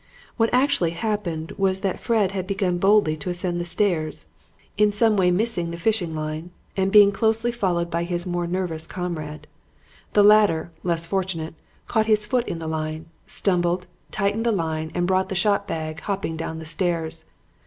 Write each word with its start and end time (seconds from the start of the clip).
What 0.35 0.49
actually 0.51 0.97
happened 0.97 1.51
was 1.59 1.81
that 1.81 1.99
Fred 1.99 2.31
had 2.31 2.47
begun 2.47 2.79
boldly 2.79 3.15
to 3.17 3.29
ascend 3.29 3.61
the 3.61 3.65
stairs, 3.65 4.25
in 4.75 4.91
some 4.91 5.15
way 5.15 5.29
missing 5.29 5.69
the 5.69 5.77
fishing 5.77 6.15
line, 6.15 6.49
and 6.75 6.91
being 6.91 7.11
closely 7.11 7.51
followed 7.51 7.91
by 7.91 8.05
his 8.05 8.25
more 8.25 8.47
nervous 8.47 8.87
comrade. 8.87 9.45
The 10.13 10.23
latter, 10.23 10.71
less 10.81 11.05
fortunate, 11.05 11.53
caught 11.85 12.07
his 12.07 12.25
foot 12.25 12.47
in 12.47 12.57
the 12.57 12.65
line, 12.65 13.09
stumbled, 13.27 13.85
tightened 14.09 14.43
the 14.47 14.51
line 14.51 14.91
and 14.95 15.05
brought 15.05 15.29
the 15.29 15.35
shot 15.35 15.67
bag 15.67 15.99
hopping 15.99 16.35
down 16.35 16.57
the 16.57 16.65
stairs. 16.65 17.25